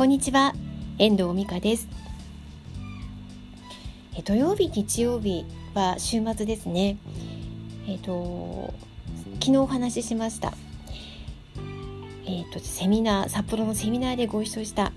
[0.00, 0.54] こんにちは。
[0.96, 1.86] 遠藤美香です。
[4.16, 6.96] え土曜日日曜日は週末ですね。
[7.86, 8.72] えっ、と
[9.40, 10.54] 昨日お話ししました。
[12.24, 14.90] えっ、とセミナー札幌のセミナーでご一緒した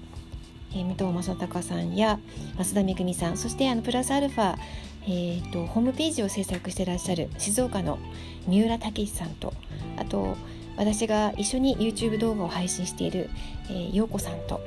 [0.71, 2.17] えー、武藤正隆さんや
[2.57, 4.55] 増田恵さんそしてあのプラスアルファ、
[5.03, 7.99] えーと、ホームページを制作してらっしゃる静岡の
[8.47, 9.53] 三浦武さんと
[9.97, 10.37] あと
[10.77, 13.29] 私が一緒に YouTube 動画を配信している、
[13.69, 14.61] えー、陽子さんと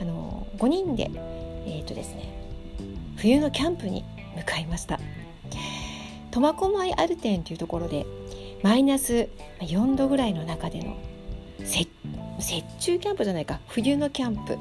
[0.00, 1.10] あの5人で、
[1.66, 2.32] えーとですね、
[3.16, 4.04] 冬のキャンプに
[4.36, 4.98] 向かいました。
[6.30, 8.04] 苫小牧アルテンというところで
[8.62, 9.30] マイナス
[9.60, 10.96] 4度ぐらいの中での
[11.60, 11.88] 雪
[12.78, 14.58] 中キャンプじゃないか冬のキャンプ。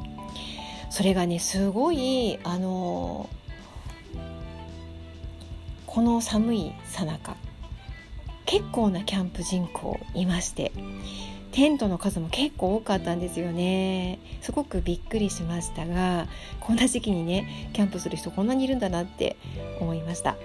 [0.89, 3.29] それがねすごいあの
[5.85, 7.35] この寒いさなか
[8.45, 10.71] 結構なキャンプ人口いまして
[11.51, 14.19] テントの数も結構多かったんですよね。
[14.41, 16.27] すごくびっくりしましたが
[16.59, 19.37] こんな時期にねキャンプする人こんなにいるんだなって
[19.79, 20.35] 思いました。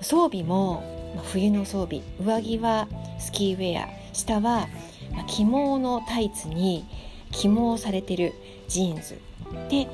[0.00, 2.88] 装備も、まあ、冬の装備上着は
[3.20, 4.66] スキーウェア下は、
[5.12, 6.84] まあ、起毛のタイツに
[7.30, 8.32] 起毛されてる
[8.66, 9.20] ジーンズ。
[9.68, 9.86] で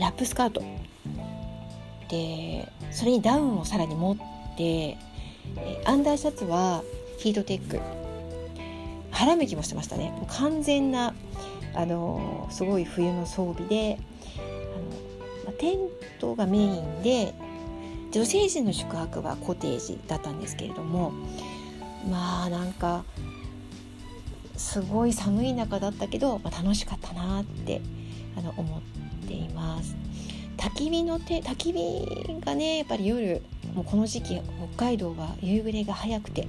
[0.00, 0.62] ラップスカート。
[2.08, 4.16] でそれにダウンをさらに持っ
[4.56, 4.98] て
[5.84, 6.82] アンダーシャツは
[7.18, 7.80] ヒートテック。
[9.10, 10.12] 腹めきもしてましたね。
[10.28, 11.14] 完全な
[11.74, 13.98] あのすごい冬の装備で
[14.36, 15.78] あの、まテン
[16.20, 17.34] トがメインで
[18.12, 21.12] 女性陣の宿泊はコテージだったんですけれども
[22.08, 23.04] まあなんか
[24.56, 27.80] すごい寒い中だったけど、まあ、楽しかったなって
[28.36, 28.80] あの思っ
[29.26, 29.96] ています。
[30.56, 33.42] 焚き火の手焚き火がねやっぱり夜
[33.74, 34.40] もうこの時期
[34.74, 36.46] 北海道は夕暮れが早くて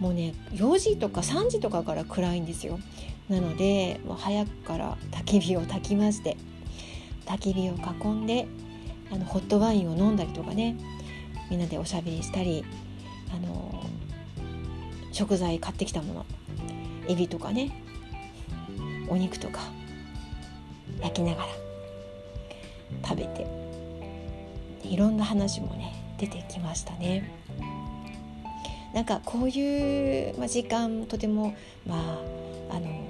[0.00, 2.80] もうね4時とか3時とかから暗いんですよ。
[3.28, 6.36] なのでもう早くから焚き火を焚きまして
[7.24, 8.46] 焚き火を囲んで
[9.12, 10.76] あのホットワインを飲んだりとかね
[11.48, 12.64] みんなでおしゃべりしたり
[13.32, 13.84] あの
[15.12, 16.26] 食材買ってきたもの
[17.08, 17.70] エビとかね
[19.08, 19.60] お肉とか
[21.00, 21.48] 焼きながら
[23.04, 23.46] 食べて
[24.82, 27.28] いろんな話もね出てきましたね。
[28.94, 31.96] なんかこういう、ま、時間とてもま
[32.70, 33.04] ああの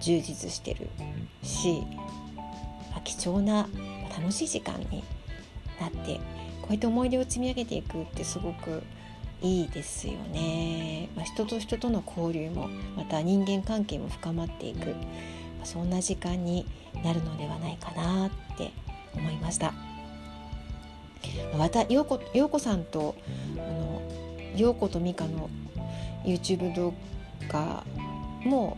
[0.00, 0.88] 充実してる
[1.42, 1.82] し、
[2.90, 3.68] まあ、貴重な
[4.16, 5.04] 楽しい時間に
[5.78, 6.14] なって
[6.62, 8.82] こうやって思い出を積み上げていくってすごく
[9.42, 14.94] いいですよね、まあ、人と人との交流もまた人間関係も深まっていく、ま
[15.64, 16.64] あ、そんな時間に
[17.04, 18.70] なるのではないかなって
[19.14, 19.95] 思いました。
[21.56, 23.14] また陽子陽子さんと
[23.56, 24.02] あの
[24.56, 25.50] 陽子と美香の
[26.24, 26.94] YouTube 動
[27.48, 27.84] 画
[28.44, 28.76] も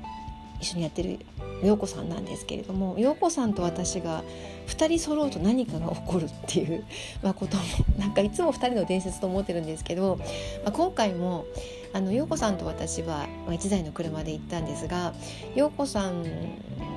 [0.60, 1.18] 一緒にやってる
[1.62, 4.22] 陽子さんなんですけれども陽子さんと私が
[4.66, 6.84] 2人揃うと何かが起こるっていう、
[7.22, 7.62] まあ、ことも
[7.98, 10.16] なんかいつも2人の伝説と思ってるんですけど、
[10.64, 11.46] まあ、今回も
[11.92, 15.14] あの陽子さんと私は1台の車で行ったんですが
[15.54, 16.22] 陽子さん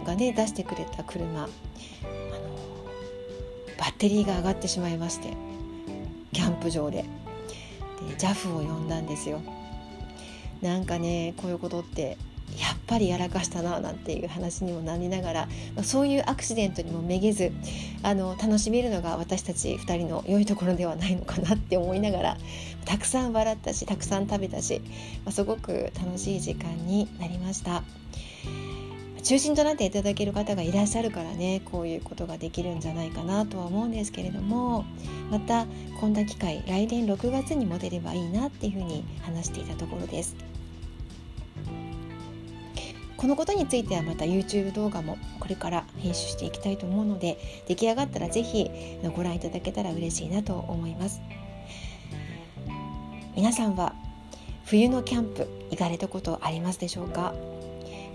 [0.05, 1.47] がね出してくれた車
[3.81, 5.33] バッテリーが上がってしまいまして
[6.33, 7.07] キャンプ場でで
[8.19, 9.41] JAF を呼んだんですよ。
[10.61, 12.17] なんかねこういうことって
[12.59, 17.51] やっぱりやらかしたななんていう話にもなりながら、まあ、そういうアクシデントにもめげず
[18.03, 22.37] あの楽しめるのが私たち2人の良いところではないのかなって思いながら
[22.85, 24.81] たくさん笑ったしたくさん食べたし、
[25.25, 27.83] まあ、すごく楽しい時間になりました。
[29.23, 34.83] 中心となっていただける方がいらっしゃるからねこういうことができるんじゃないかなとは思うんですけれども
[35.29, 35.67] また
[35.99, 40.35] こんな機会来年6月にも出ればいいなっていうふうに話していたところです。
[43.17, 48.71] このことについてはまた YouTube 動画もこれから編集していきたいと思うので出来上がったら是非
[49.15, 51.21] ご覧いただけたら嬉しいなと思います
[53.35, 53.93] 皆さんは
[54.65, 57.35] 冬のキャンプ行かれたことありますでしょうか？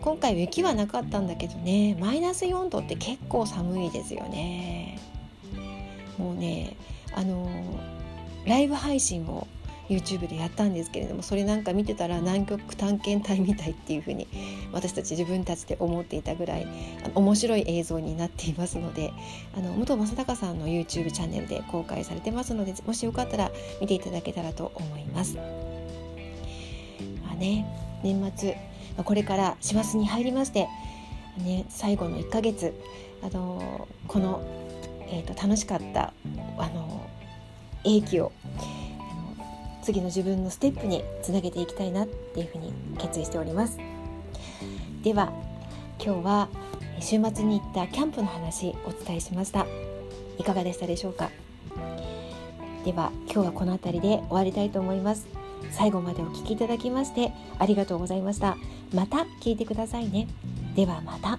[0.07, 5.01] 今回雪はなかったんだけどねマイナス4度って結構寒いですよね
[6.17, 6.77] もうね
[7.13, 7.51] あの
[8.47, 9.49] ライブ配信を
[9.89, 14.29] YouTube でやったんですけれどもそれなんか見てたら南極探検隊みたいっていう風に
[14.71, 16.69] 私たち自分たちで思っていたぐらい
[17.17, 19.13] 面白い映像になっていますので
[19.57, 23.51] あの武藤正孝さんの YouTube チャンネルで公開されてますのでもしよかったら
[23.81, 25.37] 見ていただけたらと思います。
[27.25, 27.67] まあね、
[28.05, 28.57] 年末
[29.05, 30.69] これから師走に入りまして、
[31.39, 32.75] ね、最後の1ヶ月
[33.23, 34.43] あのこの、
[35.09, 36.13] えーと、楽しかった
[36.59, 37.09] あの
[37.85, 38.33] 英気を
[39.83, 43.79] 次の自分のステップにつなげていきたいなっていうふうに決意しております。
[45.03, 45.33] では
[46.05, 46.49] 今日は、
[47.01, 49.67] 週末に行ったキャンプの話お伝えしました。
[50.39, 51.31] いかがでしたでしょうか？
[52.85, 55.46] では今日はこの辺りで終わりたいと思います。
[55.71, 58.57] 最後までお聴きいただきましてありがとうございました
[58.95, 60.29] また聞いてくださいね
[60.75, 61.39] ではまた。